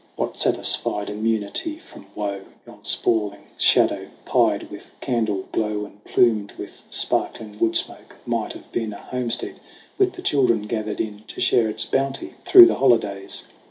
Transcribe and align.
What 0.15 0.39
satisfied 0.39 1.11
immunity 1.11 1.77
from 1.77 2.07
woe! 2.15 2.41
Yon 2.65 2.83
sprawling 2.83 3.43
shadow, 3.55 4.07
pied 4.25 4.71
with 4.71 4.99
candle 4.99 5.47
glow 5.51 5.85
And 5.85 6.03
plumed 6.05 6.53
with 6.57 6.81
sparkling 6.89 7.59
wood 7.59 7.75
smoke, 7.77 8.15
might 8.25 8.53
have 8.53 8.71
been 8.71 8.93
A 8.93 8.97
homestead 8.97 9.59
with 9.99 10.13
the 10.13 10.23
children 10.23 10.63
gathered 10.63 10.99
in 10.99 11.23
To 11.27 11.39
share 11.39 11.69
its 11.69 11.85
bounty 11.85 12.33
through 12.45 12.65
the 12.65 12.77
holidays. 12.81 13.43